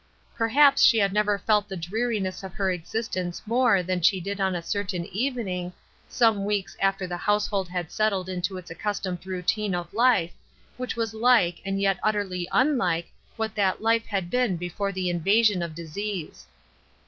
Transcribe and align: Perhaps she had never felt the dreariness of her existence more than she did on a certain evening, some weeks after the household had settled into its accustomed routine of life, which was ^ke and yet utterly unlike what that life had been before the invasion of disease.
Perhaps 0.33 0.81
she 0.81 0.97
had 0.97 1.13
never 1.13 1.37
felt 1.37 1.69
the 1.69 1.77
dreariness 1.77 2.41
of 2.41 2.55
her 2.55 2.71
existence 2.71 3.39
more 3.45 3.83
than 3.83 4.01
she 4.01 4.19
did 4.19 4.41
on 4.41 4.55
a 4.55 4.63
certain 4.63 5.05
evening, 5.15 5.71
some 6.09 6.43
weeks 6.43 6.75
after 6.79 7.05
the 7.05 7.17
household 7.17 7.69
had 7.69 7.91
settled 7.91 8.27
into 8.27 8.57
its 8.57 8.71
accustomed 8.71 9.23
routine 9.27 9.75
of 9.75 9.93
life, 9.93 10.33
which 10.75 10.95
was 10.95 11.13
^ke 11.13 11.61
and 11.65 11.79
yet 11.79 11.99
utterly 12.01 12.47
unlike 12.51 13.11
what 13.35 13.53
that 13.53 13.83
life 13.83 14.07
had 14.07 14.31
been 14.31 14.57
before 14.57 14.91
the 14.91 15.07
invasion 15.07 15.61
of 15.61 15.75
disease. 15.75 16.47